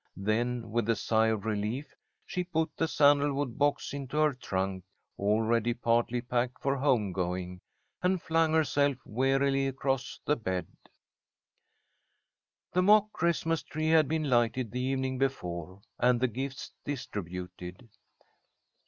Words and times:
Then 0.17 0.71
with 0.71 0.89
a 0.89 0.95
sigh 0.95 1.27
of 1.27 1.45
relief 1.45 1.95
she 2.25 2.43
put 2.43 2.75
the 2.75 2.87
sandalwood 2.87 3.59
box 3.59 3.93
into 3.93 4.17
her 4.17 4.33
trunk, 4.33 4.83
already 5.19 5.75
partly 5.75 6.21
packed 6.21 6.59
for 6.59 6.75
home 6.75 7.11
going, 7.11 7.61
and 8.01 8.19
flung 8.19 8.51
herself 8.53 8.97
wearily 9.05 9.67
across 9.67 10.19
the 10.25 10.35
bed. 10.35 10.65
The 12.73 12.81
mock 12.81 13.11
Christmas 13.13 13.61
tree 13.61 13.89
had 13.89 14.07
been 14.07 14.27
lighted 14.27 14.71
the 14.71 14.81
evening 14.81 15.19
before, 15.19 15.81
and 15.99 16.19
the 16.19 16.27
gifts 16.27 16.73
distributed. 16.83 17.87